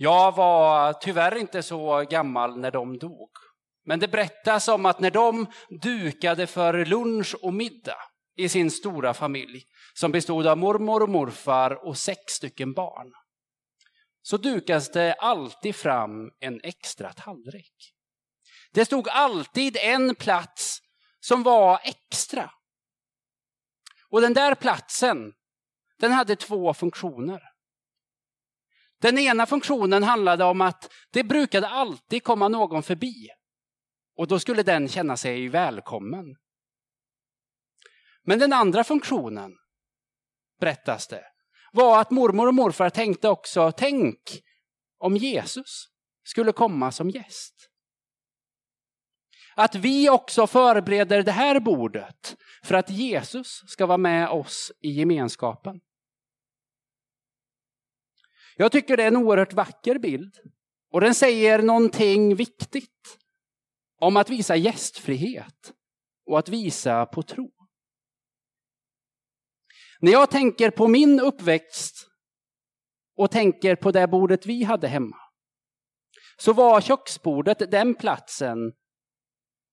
[0.00, 3.30] Jag var tyvärr inte så gammal när de dog.
[3.84, 5.46] Men det berättas om att när de
[5.82, 7.98] dukade för lunch och middag
[8.36, 13.12] i sin stora familj, som bestod av mormor och morfar och sex stycken barn,
[14.22, 17.94] så dukas det alltid fram en extra tallrik.
[18.72, 20.78] Det stod alltid en plats
[21.20, 22.50] som var extra.
[24.10, 25.32] Och den där platsen,
[25.98, 27.47] den hade två funktioner.
[29.00, 33.28] Den ena funktionen handlade om att det brukade alltid komma någon förbi.
[34.16, 36.36] Och då skulle den känna sig välkommen.
[38.22, 39.52] Men den andra funktionen,
[40.60, 41.24] berättas det,
[41.72, 44.18] var att mormor och morfar tänkte också, tänk
[44.98, 45.88] om Jesus
[46.24, 47.54] skulle komma som gäst.
[49.54, 54.90] Att vi också förbereder det här bordet för att Jesus ska vara med oss i
[54.90, 55.80] gemenskapen.
[58.56, 60.36] Jag tycker det är en oerhört vacker bild.
[60.90, 63.18] Och den säger någonting viktigt
[64.00, 65.72] om att visa gästfrihet
[66.26, 67.50] och att visa på tro.
[70.00, 72.08] När jag tänker på min uppväxt
[73.16, 75.16] och tänker på det bordet vi hade hemma,
[76.36, 78.58] så var köksbordet den platsen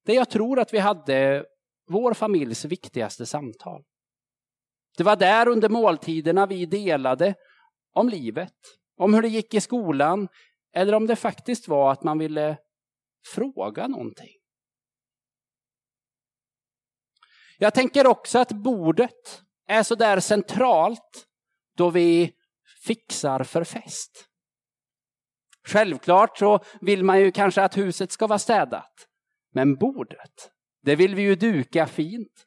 [0.06, 1.46] där jag tror att vi hade
[1.88, 3.84] vår familjs viktigaste samtal.
[4.98, 7.36] Det var där under måltiderna vi delade
[7.96, 8.54] om livet,
[8.98, 10.28] om hur det gick i skolan
[10.74, 12.58] eller om det faktiskt var att man ville
[13.34, 14.36] fråga någonting.
[17.58, 21.28] Jag tänker också att bordet är så där centralt
[21.78, 22.34] då vi
[22.86, 24.25] fixar för fest.
[25.68, 29.08] Självklart så vill man ju kanske att huset ska vara städat.
[29.53, 32.46] Men bordet, det vill vi ju duka fint.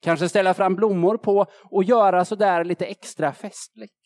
[0.00, 3.97] Kanske ställa fram blommor på och göra så där lite extra festligt.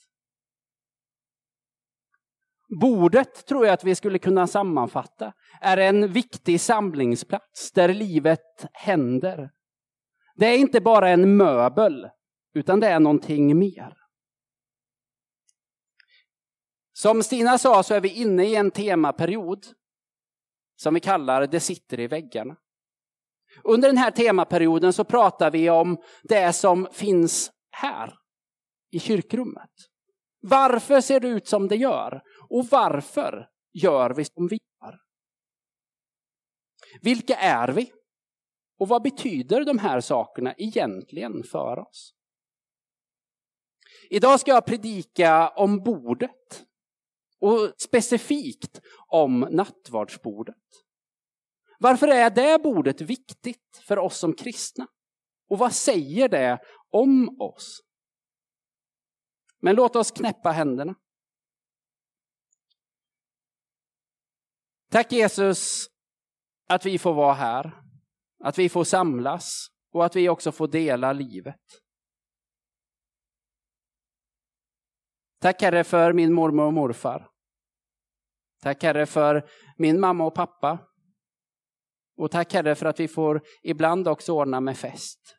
[2.81, 9.51] Bordet tror jag att vi skulle kunna sammanfatta är en viktig samlingsplats där livet händer.
[10.35, 12.09] Det är inte bara en möbel,
[12.55, 13.97] utan det är någonting mer.
[16.93, 19.67] Som Stina sa så är vi inne i en temaperiod
[20.77, 22.57] som vi kallar Det sitter i väggarna.
[23.65, 28.15] Under den här temaperioden så pratar vi om det som finns här
[28.91, 29.92] i kyrkrummet.
[30.43, 32.23] Varför ser det ut som det gör?
[32.49, 34.99] Och varför gör vi som vi gör?
[37.01, 37.93] Vilka är vi?
[38.79, 42.15] Och vad betyder de här sakerna egentligen för oss?
[44.11, 46.67] Idag ska jag predika om bordet
[47.41, 50.57] och specifikt om nattvardsbordet.
[51.79, 54.87] Varför är det bordet viktigt för oss som kristna?
[55.49, 56.59] Och vad säger det
[56.91, 57.81] om oss?
[59.63, 60.95] Men låt oss knäppa händerna.
[64.91, 65.87] Tack Jesus
[66.69, 67.83] att vi får vara här,
[68.45, 71.61] att vi får samlas och att vi också får dela livet.
[75.41, 77.31] Tack Herre för min mormor och morfar.
[78.61, 80.79] Tack Herre för min mamma och pappa.
[82.17, 85.37] Och tack Herre för att vi får ibland också ordna med fest.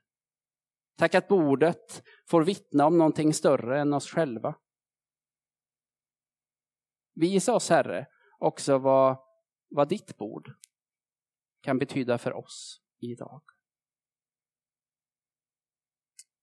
[0.97, 4.55] Tack att bordet får vittna om någonting större än oss själva.
[7.15, 8.07] Visa oss Herre
[8.39, 9.17] också vad,
[9.69, 10.53] vad ditt bord
[11.61, 13.41] kan betyda för oss idag.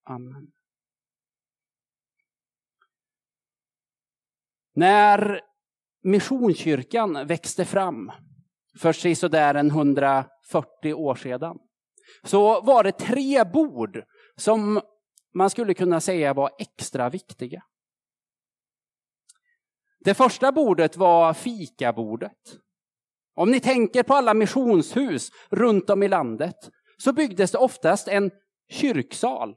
[0.05, 0.53] Amen.
[4.73, 5.41] När
[6.03, 8.13] Missionskyrkan växte fram
[8.81, 11.59] för sådär en 140 år sedan
[12.25, 14.05] så var det tre bord
[14.37, 14.81] som
[15.35, 17.63] man skulle kunna säga var extra viktiga.
[20.05, 22.59] Det första bordet var fikabordet.
[23.35, 28.31] Om ni tänker på alla missionshus runt om i landet så byggdes det oftast en
[28.71, 29.55] kyrksal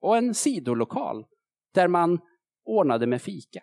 [0.00, 1.26] och en sidolokal
[1.74, 2.20] där man
[2.64, 3.62] ordnade med fika.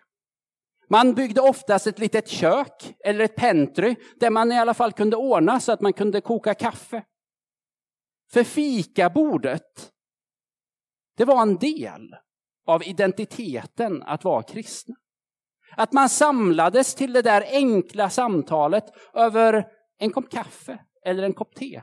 [0.88, 5.16] Man byggde oftast ett litet kök eller ett pentry där man i alla fall kunde
[5.16, 7.04] ordna så att man kunde koka kaffe.
[8.32, 9.92] För fikabordet,
[11.16, 12.16] det var en del
[12.66, 14.94] av identiteten att vara kristna.
[15.76, 18.84] Att man samlades till det där enkla samtalet
[19.14, 19.66] över
[19.98, 21.82] en kopp kaffe eller en kopp te.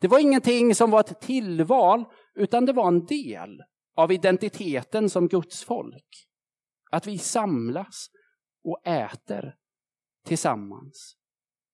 [0.00, 2.04] Det var ingenting som var ett tillval,
[2.34, 3.62] utan det var en del
[3.96, 6.26] av identiteten som Guds folk.
[6.90, 8.08] Att vi samlas
[8.64, 9.54] och äter
[10.24, 11.16] tillsammans.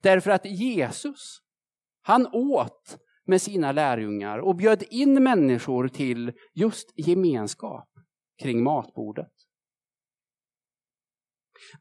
[0.03, 1.41] Därför att Jesus,
[2.03, 2.99] han åt
[3.31, 7.89] med sina lärjungar och bjöd in människor till just gemenskap
[8.43, 9.33] kring matbordet.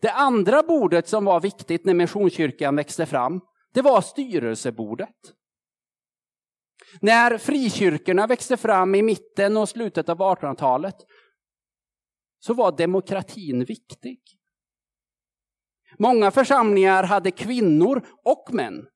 [0.01, 3.41] Det andra bordet som var viktigt när Missionskyrkan växte fram,
[3.73, 5.15] det var styrelsebordet.
[7.01, 10.95] När frikyrkorna växte fram i mitten och slutet av 1800-talet
[12.39, 14.19] så var demokratin viktig.
[15.99, 18.87] Många församlingar hade kvinnor och män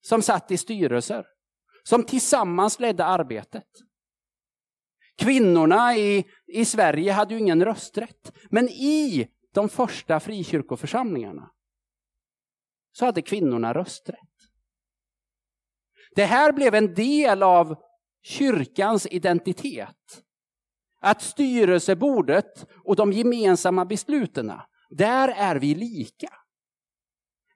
[0.00, 1.26] som satt i styrelser,
[1.88, 3.68] som tillsammans ledde arbetet.
[5.16, 11.50] Kvinnorna i, i Sverige hade ju ingen rösträtt, men i de första frikyrkoförsamlingarna
[12.92, 14.18] så hade kvinnorna rösträtt.
[16.14, 17.76] Det här blev en del av
[18.22, 20.22] kyrkans identitet.
[21.00, 24.52] Att styrelsebordet och de gemensamma besluten,
[24.90, 26.32] där är vi lika.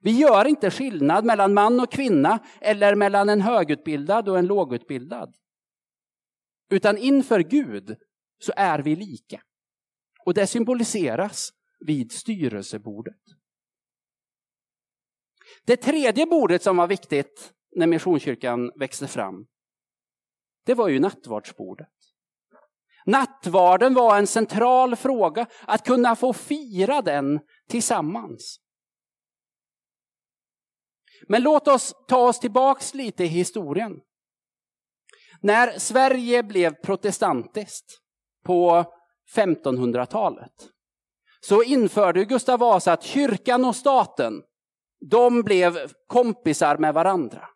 [0.01, 5.35] Vi gör inte skillnad mellan man och kvinna eller mellan en högutbildad och en lågutbildad.
[6.69, 7.97] Utan inför Gud
[8.39, 9.41] så är vi lika.
[10.25, 11.49] Och det symboliseras
[11.79, 13.21] vid styrelsebordet.
[15.65, 19.47] Det tredje bordet som var viktigt när Missionskyrkan växte fram,
[20.65, 21.87] det var ju nattvardsbordet.
[23.05, 28.59] Nattvarden var en central fråga, att kunna få fira den tillsammans.
[31.27, 34.01] Men låt oss ta oss tillbaks lite i historien.
[35.41, 37.99] När Sverige blev protestantiskt
[38.45, 38.85] på
[39.35, 40.69] 1500-talet
[41.41, 44.43] så införde Gustav Vasa att kyrkan och staten,
[45.09, 47.49] de blev kompisar med varandra.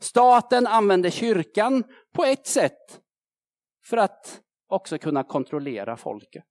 [0.00, 1.84] Staten använde kyrkan
[2.14, 3.00] på ett sätt
[3.84, 6.44] för att också kunna kontrollera folket.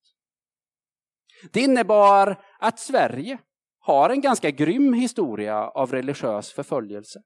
[1.52, 3.38] Det innebar att Sverige
[3.86, 7.22] har en ganska grym historia av religiös förföljelse.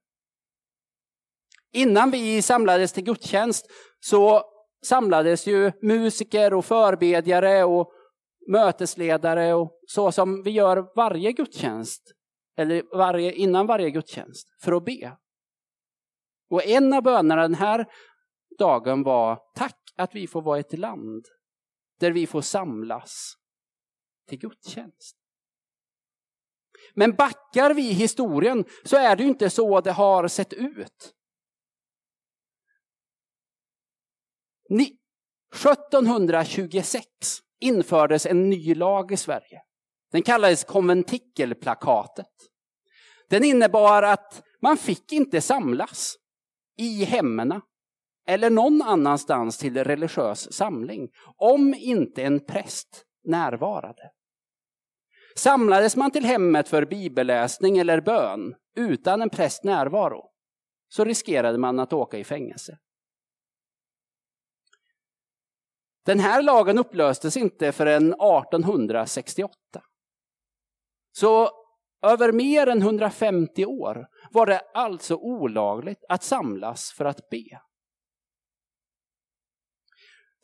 [1.72, 3.66] Innan vi samlades till gudstjänst
[4.00, 4.42] så
[4.84, 7.92] samlades ju musiker och förbedjare och
[8.48, 12.02] mötesledare och så som vi gör varje gudstjänst,
[12.56, 15.16] eller varje, innan varje gudstjänst, för att be.
[16.50, 17.86] Och en av bönerna den här
[18.58, 21.24] dagen var tack att vi får vara ett land
[22.00, 23.34] där vi får samlas
[24.28, 25.17] till gudstjänst.
[26.98, 31.14] Men backar vi historien så är det ju inte så det har sett ut.
[34.70, 37.06] 1726
[37.60, 39.62] infördes en ny lag i Sverige.
[40.12, 42.32] Den kallades konventikelplakatet.
[43.28, 46.16] Den innebar att man fick inte samlas
[46.76, 47.60] i hemmen
[48.26, 54.10] eller någon annanstans till religiös samling om inte en präst närvarade.
[55.38, 60.30] Samlades man till hemmet för bibelläsning eller bön utan en präst närvaro
[60.88, 62.78] så riskerade man att åka i fängelse.
[66.06, 69.54] Den här lagen upplöstes inte förrän 1868.
[71.12, 71.50] Så
[72.02, 77.60] över mer än 150 år var det alltså olagligt att samlas för att be.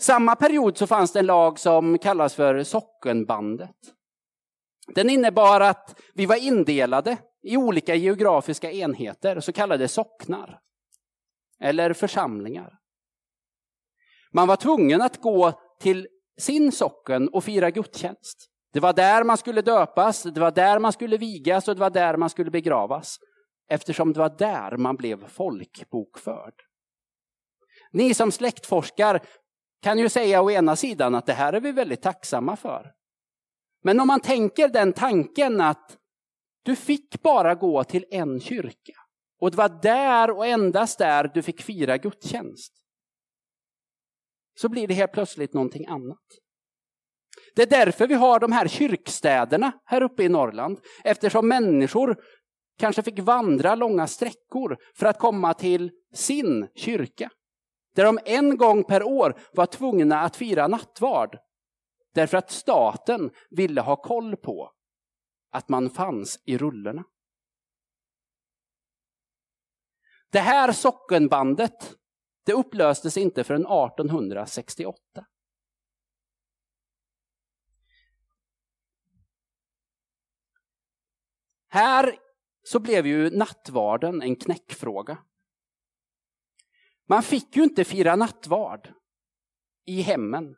[0.01, 3.95] Samma period så fanns det en lag som kallas för sockenbandet.
[4.87, 10.61] Den innebar att vi var indelade i olika geografiska enheter, så kallade socknar.
[11.61, 12.79] Eller församlingar.
[14.33, 18.51] Man var tvungen att gå till sin socken och fira gudstjänst.
[18.73, 21.91] Det var där man skulle döpas, det var där man skulle vigas och det var
[21.91, 23.19] där man skulle begravas.
[23.69, 26.55] Eftersom det var där man blev folkbokförd.
[27.93, 29.23] Ni som släktforskar
[29.83, 32.93] kan ju säga å ena sidan att det här är vi väldigt tacksamma för.
[33.85, 35.99] Men om man tänker den tanken att
[36.63, 38.93] du fick bara gå till en kyrka
[39.41, 42.73] och det var där och endast där du fick fira gudstjänst.
[44.61, 46.25] Så blir det helt plötsligt någonting annat.
[47.57, 50.81] Det är därför vi har de här kyrkstäderna här uppe i Norrland.
[51.05, 52.17] Eftersom människor
[52.79, 57.31] kanske fick vandra långa sträckor för att komma till sin kyrka.
[57.95, 61.39] Där de en gång per år var tvungna att fira nattvard.
[62.15, 64.73] Därför att staten ville ha koll på
[65.51, 67.05] att man fanns i rullorna.
[70.31, 71.97] Det här sockenbandet
[72.45, 75.27] det upplöstes inte förrän 1868.
[81.69, 82.19] Här
[82.63, 85.19] så blev ju nattvarden en knäckfråga.
[87.07, 88.95] Man fick ju inte fira nattvard
[89.85, 90.57] i hemmen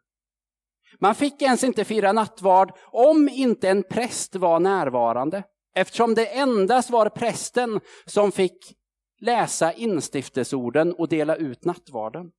[1.00, 5.43] man fick ens inte fira nattvard om inte en präst var närvarande,
[5.75, 8.76] eftersom det endast var prästen som fick
[9.21, 12.33] läsa instiftelseorden och dela ut nattvarden.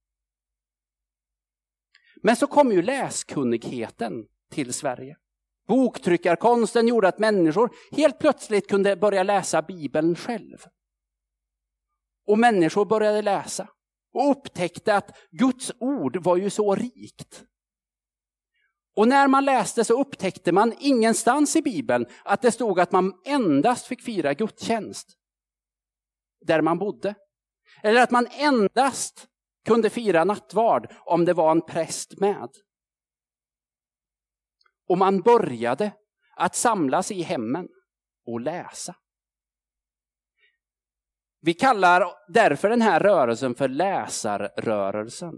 [2.24, 5.18] Men så kom ju läskunnigheten till Sverige.
[5.68, 10.58] Boktryckarkonsten gjorde att människor helt plötsligt kunde börja läsa Bibeln själv.
[12.28, 13.70] Och människor började läsa
[14.14, 17.44] och upptäckte att Guds ord var ju så rikt.
[18.98, 23.14] Och när man läste så upptäckte man ingenstans i Bibeln att det stod att man
[23.26, 25.18] endast fick fira gudstjänst
[26.42, 27.16] där man bodde.
[27.84, 29.28] Eller att man endast
[29.66, 32.50] kunde fira nattvard om det var en präst med.
[34.88, 35.92] Och man började
[36.36, 37.68] att samlas i hemmen
[38.26, 38.96] och läsa.
[41.42, 45.34] Vi kallar därför den här rörelsen för läsarrörelsen.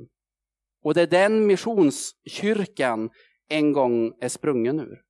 [0.84, 3.10] Och det är den missionskyrkan
[3.50, 5.02] en gång är sprungen ur.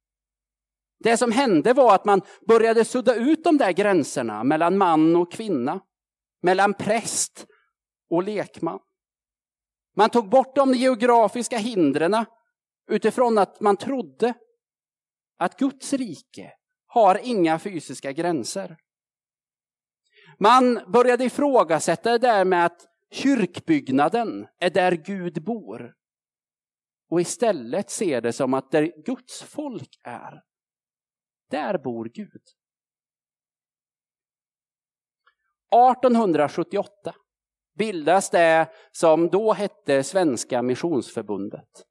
[1.00, 5.32] Det som hände var att man började sudda ut de där gränserna mellan man och
[5.32, 5.80] kvinna,
[6.42, 7.48] mellan präst
[8.10, 8.80] och lekman.
[9.96, 12.26] Man tog bort de geografiska hindren
[12.92, 14.34] utifrån att man trodde
[15.38, 16.54] att Guds rike
[16.88, 18.78] har inga fysiska gränser.
[20.40, 25.94] Man började ifrågasätta det där med att kyrkbyggnaden är där Gud bor.
[27.10, 30.44] Och istället ser det som att där Guds folk är,
[31.50, 32.42] där bor Gud.
[35.72, 37.16] 1878
[37.78, 41.86] bildas det som då hette Svenska Missionsförbundet.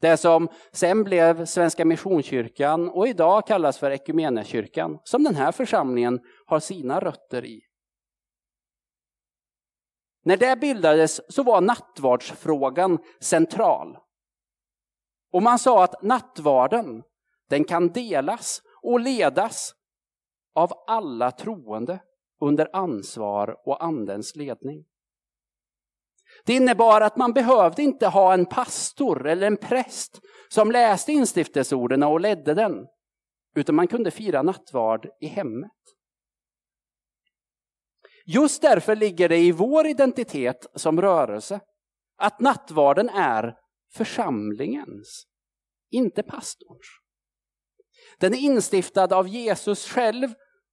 [0.00, 6.20] Det som sen blev Svenska Missionskyrkan och idag kallas för Equmeniakyrkan, som den här församlingen
[6.46, 7.60] har sina rötter i.
[10.24, 13.96] När det bildades så var nattvardsfrågan central.
[15.32, 17.02] Och man sa att nattvarden,
[17.48, 19.74] den kan delas och ledas
[20.54, 22.02] av alla troende
[22.40, 24.84] under ansvar och andens ledning.
[26.44, 32.02] Det innebar att man behövde inte ha en pastor eller en präst som läste instiftelseorden
[32.02, 32.86] och ledde den,
[33.54, 35.70] utan man kunde fira nattvard i hemmet.
[38.26, 41.60] Just därför ligger det i vår identitet som rörelse
[42.16, 43.54] att nattvarden är
[43.92, 45.26] församlingens,
[45.90, 46.86] inte pastorns.
[48.18, 50.28] Den är instiftad av Jesus själv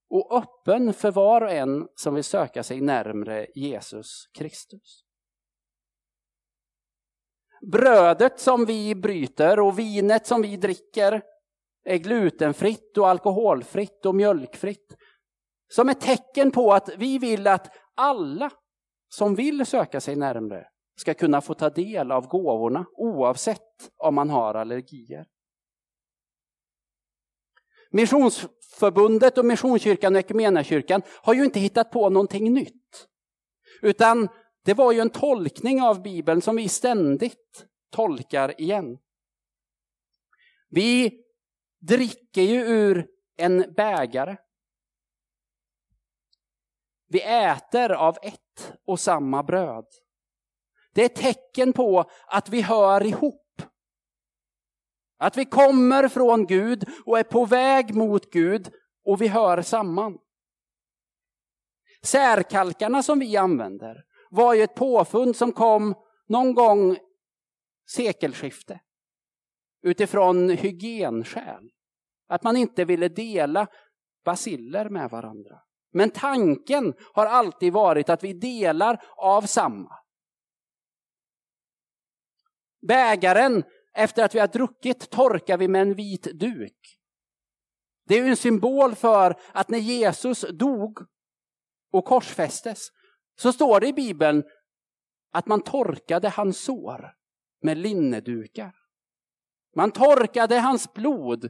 [0.10, 5.04] och öppen för var och en som vill söka sig närmre Jesus Kristus.
[7.72, 11.22] Brödet som vi bryter och vinet som vi dricker
[11.84, 14.96] är glutenfritt och alkoholfritt och mjölkfritt.
[15.74, 18.52] Som ett tecken på att vi vill att alla
[19.10, 24.30] som vill söka sig närmre ska kunna få ta del av gåvorna oavsett om man
[24.30, 25.28] har allergier.
[27.90, 33.08] Missionsförbundet och Missionskyrkan och Equmeniakyrkan har ju inte hittat på någonting nytt.
[33.82, 34.28] Utan
[34.66, 38.98] det var ju en tolkning av Bibeln som vi ständigt tolkar igen.
[40.70, 41.22] Vi
[41.80, 44.38] dricker ju ur en bägare.
[47.08, 49.86] Vi äter av ett och samma bröd.
[50.98, 53.62] Det är ett tecken på att vi hör ihop.
[55.18, 58.72] Att vi kommer från Gud och är på väg mot Gud
[59.06, 60.18] och vi hör samman.
[62.04, 65.96] Särkalkarna som vi använder var ju ett påfund som kom
[66.28, 66.98] någon gång
[67.90, 68.80] sekelskifte
[69.84, 71.70] utifrån hygienskäl.
[72.28, 73.68] Att man inte ville dela
[74.26, 75.60] basiller med varandra.
[75.94, 80.07] Men tanken har alltid varit att vi delar av samma.
[82.88, 86.98] Bägaren, efter att vi har druckit, torkar vi med en vit duk.
[88.08, 91.00] Det är en symbol för att när Jesus dog
[91.92, 92.88] och korsfästes
[93.36, 94.44] så står det i Bibeln
[95.32, 97.14] att man torkade hans sår
[97.62, 98.76] med linnedukar.
[99.76, 101.50] Man torkade hans blod.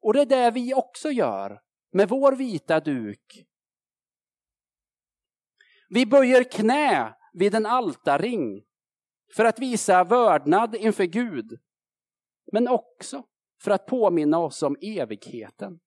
[0.00, 1.60] Och det är det vi också gör
[1.92, 3.46] med vår vita duk.
[5.88, 8.64] Vi böjer knä vid en altarring
[9.32, 11.58] för att visa vördnad inför Gud,
[12.52, 13.24] men också
[13.62, 15.80] för att påminna oss om evigheten.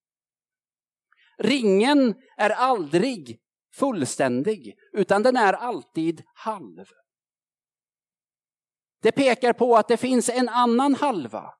[1.37, 3.39] Ringen är aldrig
[3.73, 6.85] fullständig, utan den är alltid halv.
[9.01, 11.53] Det pekar på att det finns en annan halva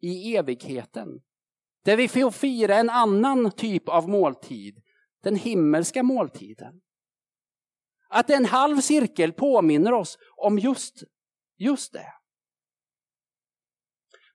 [0.00, 1.08] i evigheten.
[1.84, 4.82] Där vi får fira en annan typ av måltid,
[5.22, 6.80] den himmelska måltiden.
[8.14, 11.02] Att en halv cirkel påminner oss om just,
[11.56, 12.12] just det.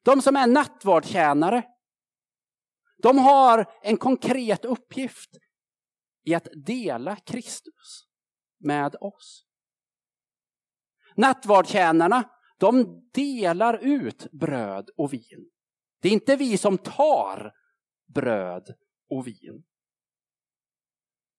[0.03, 1.63] De som är nattvardtjänare,
[2.98, 5.29] de har en konkret uppgift
[6.24, 8.07] i att dela Kristus
[8.57, 9.45] med oss.
[11.15, 15.50] Nattvardtjänarna, de delar ut bröd och vin.
[16.01, 17.53] Det är inte vi som tar
[18.13, 18.75] bröd
[19.09, 19.63] och vin.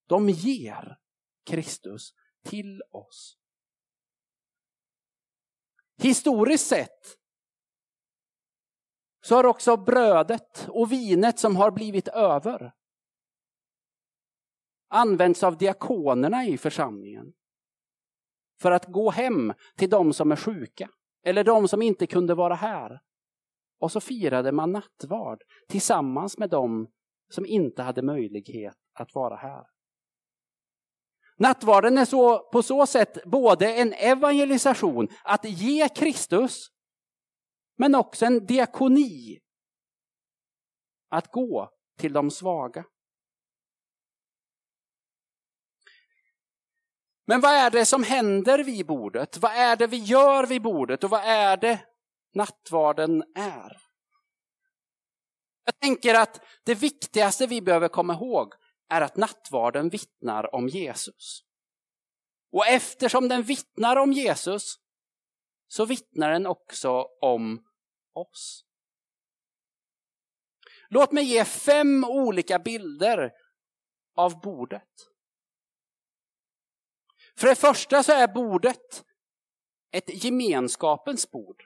[0.06, 0.99] De ger
[1.47, 3.37] Kristus till oss.
[5.99, 7.16] Historiskt sett
[9.23, 12.73] så har också brödet och vinet som har blivit över
[14.90, 17.32] använts av diakonerna i församlingen
[18.61, 20.90] för att gå hem till de som är sjuka
[21.25, 23.00] eller de som inte kunde vara här.
[23.78, 26.90] Och så firade man nattvard tillsammans med dem
[27.30, 29.64] som inte hade möjlighet att vara här.
[31.40, 36.68] Nattvarden är så, på så sätt både en evangelisation, att ge Kristus,
[37.78, 39.40] men också en diakoni.
[41.09, 42.85] Att gå till de svaga.
[47.26, 49.38] Men vad är det som händer vid bordet?
[49.38, 51.80] Vad är det vi gör vid bordet och vad är det
[52.35, 53.76] nattvarden är?
[55.64, 58.54] Jag tänker att det viktigaste vi behöver komma ihåg
[58.90, 61.44] är att nattvarden vittnar om Jesus.
[62.52, 64.75] Och eftersom den vittnar om Jesus
[65.68, 67.66] så vittnar den också om
[68.12, 68.64] oss.
[70.88, 73.32] Låt mig ge fem olika bilder
[74.16, 74.88] av bordet.
[77.37, 79.04] För det första så är bordet
[79.92, 81.62] ett gemenskapens bord.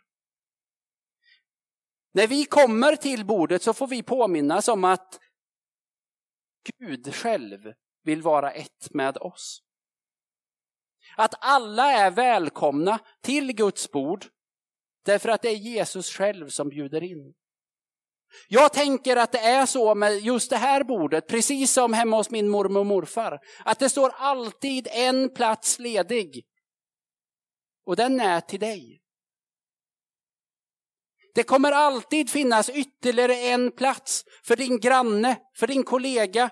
[2.13, 5.21] När vi kommer till bordet så får vi påminnas om att
[6.79, 7.73] Gud själv
[8.03, 9.63] vill vara ett med oss.
[11.17, 14.27] Att alla är välkomna till Guds bord
[15.05, 17.35] därför att det är Jesus själv som bjuder in.
[18.49, 22.31] Jag tänker att det är så med just det här bordet, precis som hemma hos
[22.31, 26.47] min mormor och morfar, att det står alltid en plats ledig.
[27.87, 29.04] Och den är till dig.
[31.35, 36.51] Det kommer alltid finnas ytterligare en plats för din granne, för din kollega,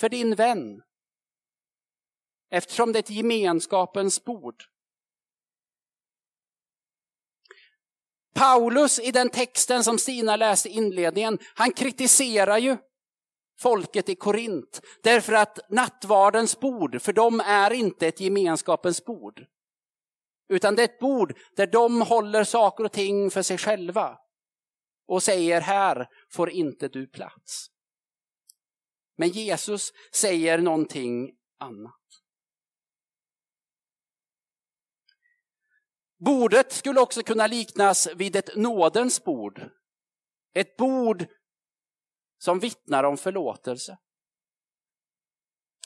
[0.00, 0.82] för din vän.
[2.50, 4.64] Eftersom det är ett gemenskapens bord.
[8.34, 12.76] Paulus i den texten som Stina läste i inledningen, han kritiserar ju
[13.58, 19.46] folket i Korint därför att nattvardens bord, för dem är inte ett gemenskapens bord.
[20.50, 24.18] Utan det är ett bord där de håller saker och ting för sig själva
[25.06, 27.66] och säger här får inte du plats.
[29.16, 32.00] Men Jesus säger någonting annat.
[36.18, 39.70] Bordet skulle också kunna liknas vid ett nådens bord.
[40.54, 41.26] Ett bord
[42.38, 43.98] som vittnar om förlåtelse.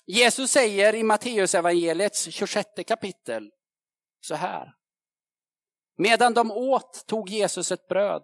[0.07, 3.51] Jesus säger i Matteusevangeliets 26 kapitel
[4.25, 4.75] så här.
[5.97, 8.23] Medan de åt tog Jesus ett bröd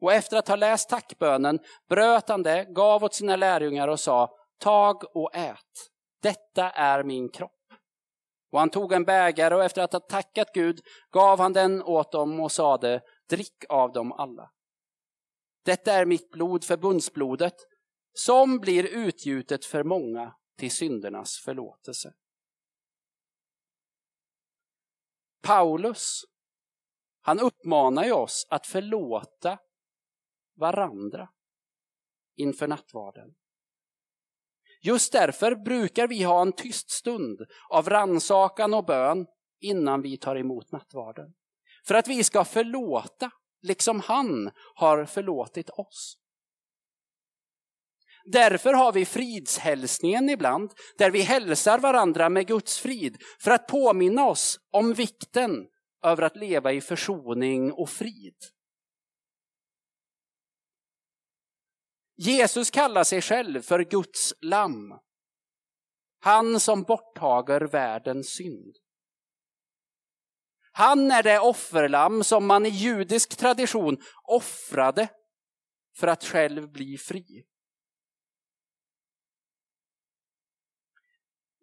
[0.00, 4.36] och efter att ha läst tackbönen bröt han det, gav åt sina lärjungar och sa
[4.58, 5.90] Tag och ät,
[6.22, 7.52] detta är min kropp.
[8.52, 12.12] Och han tog en bägare och efter att ha tackat Gud gav han den åt
[12.12, 14.50] dem och sade, drick av dem alla.
[15.64, 17.54] Detta är mitt blod, förbundsblodet,
[18.12, 22.12] som blir utgjutet för många till syndernas förlåtelse.
[25.46, 26.24] Paulus,
[27.20, 29.58] han uppmanar ju oss att förlåta
[30.56, 31.28] varandra
[32.36, 33.34] inför nattvarden.
[34.82, 39.26] Just därför brukar vi ha en tyst stund av ransakan och bön
[39.60, 41.34] innan vi tar emot nattvarden.
[41.86, 43.30] För att vi ska förlåta,
[43.62, 46.18] liksom han har förlåtit oss.
[48.26, 54.26] Därför har vi fridshälsningen ibland, där vi hälsar varandra med Guds frid, för att påminna
[54.26, 55.66] oss om vikten
[56.04, 58.36] över att leva i försoning och frid.
[62.16, 64.94] Jesus kallar sig själv för Guds lamm.
[66.20, 68.76] Han som borttager världens synd.
[70.72, 75.08] Han är det offerlamm som man i judisk tradition offrade
[75.96, 77.44] för att själv bli fri.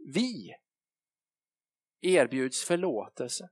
[0.05, 0.55] Vi
[2.01, 3.49] erbjuds förlåtelse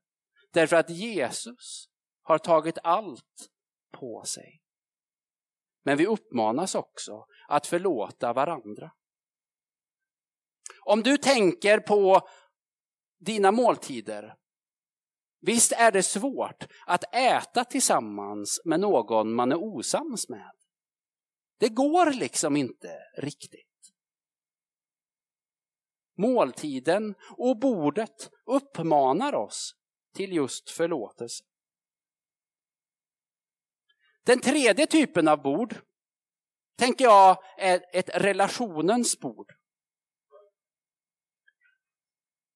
[0.54, 1.90] därför att Jesus
[2.22, 3.50] har tagit allt
[3.92, 4.62] på sig.
[5.84, 8.92] Men vi uppmanas också att förlåta varandra.
[10.86, 12.28] Om du tänker på
[13.20, 14.36] dina måltider,
[15.42, 20.52] visst är det svårt att äta tillsammans med någon man är osams med.
[21.60, 23.70] Det går liksom inte riktigt.
[26.17, 29.76] Måltiden och bordet uppmanar oss
[30.15, 31.43] till just förlåtelse.
[34.24, 35.76] Den tredje typen av bord
[36.78, 39.52] tänker jag är ett relationens bord.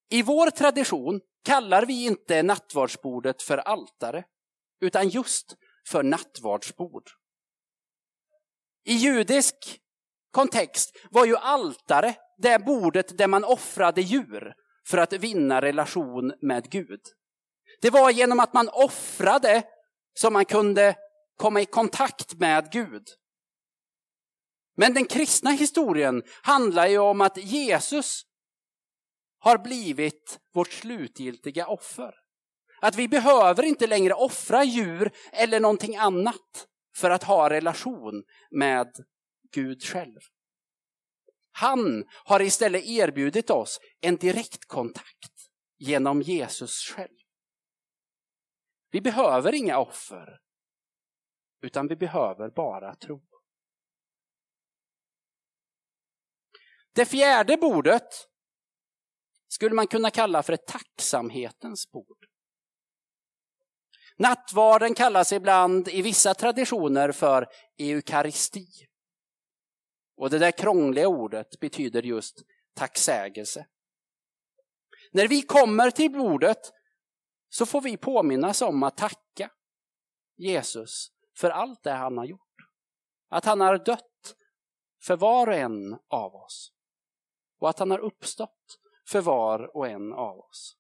[0.10, 4.24] I vår tradition kallar vi inte nattvardsbordet för altare,
[4.80, 5.56] utan just
[5.88, 7.10] för nattvardsbord.
[8.84, 9.82] I judisk
[10.36, 14.54] kontext var ju altare det bordet där man offrade djur
[14.88, 17.00] för att vinna relation med Gud.
[17.82, 19.64] Det var genom att man offrade
[20.14, 20.96] som man kunde
[21.38, 23.04] komma i kontakt med Gud.
[24.78, 28.22] Men den kristna historien handlar ju om att Jesus
[29.40, 32.14] har blivit vårt slutgiltiga offer.
[32.82, 38.88] Att vi behöver inte längre offra djur eller någonting annat för att ha relation med
[39.56, 40.20] Gud själv.
[41.52, 47.18] Han har istället erbjudit oss en direktkontakt genom Jesus själv.
[48.92, 50.40] Vi behöver inga offer,
[51.62, 53.24] utan vi behöver bara tro.
[56.94, 58.28] Det fjärde bordet
[59.48, 62.26] skulle man kunna kalla för ett tacksamhetens bord.
[64.18, 68.68] Nattvarden kallas ibland i vissa traditioner för eukaristi.
[70.16, 73.68] Och det där krångliga ordet betyder just tacksägelse.
[75.12, 76.72] När vi kommer till bordet
[77.50, 79.52] så får vi påminnas om att tacka
[80.38, 82.42] Jesus för allt det han har gjort.
[83.30, 84.36] Att han har dött
[85.04, 86.72] för var och en av oss.
[87.60, 90.78] Och att han har uppstått för var och en av oss.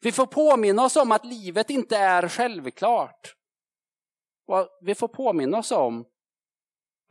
[0.00, 3.36] Vi får påminna oss om att livet inte är självklart.
[4.46, 6.06] Och vi får påminna oss om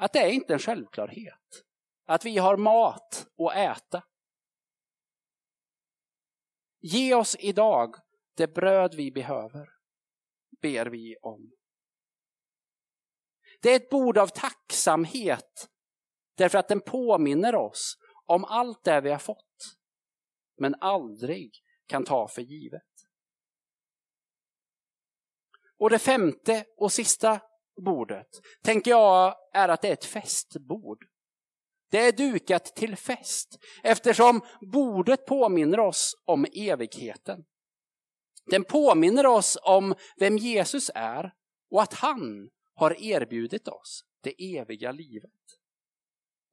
[0.04, 1.64] att det är inte en självklarhet.
[2.06, 4.04] Att vi har mat att äta.
[6.80, 7.96] Ge oss idag
[8.36, 9.70] det bröd vi behöver,
[10.62, 11.52] ber vi om.
[13.62, 15.70] Det är ett bord av tacksamhet
[16.36, 19.78] därför att den påminner oss om allt det vi har fått
[20.58, 21.52] men aldrig
[21.86, 23.08] kan ta för givet.
[25.78, 27.42] Och det femte och sista
[27.76, 28.28] bordet
[28.64, 31.06] tänker jag är att det är ett festbord.
[31.90, 37.46] Det är dukat till fest eftersom bordet påminner oss om evigheten.
[38.46, 41.34] Den påminner oss om vem Jesus är
[41.72, 45.32] och att han har erbjudit oss det eviga livet.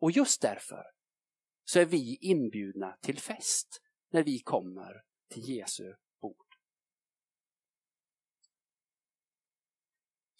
[0.00, 0.84] Och just därför
[1.64, 3.80] så är vi inbjudna till fest
[4.10, 6.56] när vi kommer till Jesu bord.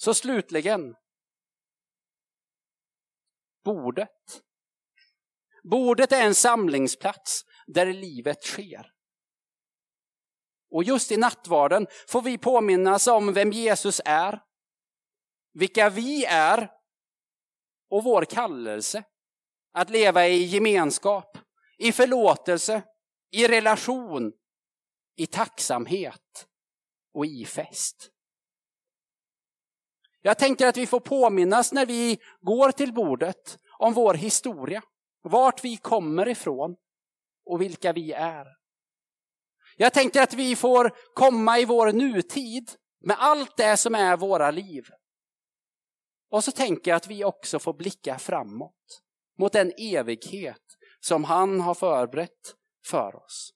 [0.03, 0.95] Så slutligen,
[3.65, 4.43] bordet.
[5.63, 8.93] Bordet är en samlingsplats där livet sker.
[10.71, 14.43] Och just i nattvarden får vi påminnas om vem Jesus är,
[15.53, 16.71] vilka vi är
[17.91, 19.05] och vår kallelse
[19.73, 21.39] att leva i gemenskap,
[21.79, 22.83] i förlåtelse,
[23.31, 24.33] i relation,
[25.17, 26.49] i tacksamhet
[27.15, 28.11] och i fest.
[30.23, 34.83] Jag tänker att vi får påminnas när vi går till bordet om vår historia,
[35.23, 36.77] vart vi kommer ifrån
[37.47, 38.47] och vilka vi är.
[39.77, 44.51] Jag tänker att vi får komma i vår nutid med allt det som är våra
[44.51, 44.85] liv.
[46.31, 49.03] Och så tänker jag att vi också får blicka framåt
[49.39, 50.63] mot den evighet
[51.01, 52.55] som han har förberett
[52.87, 53.53] för oss.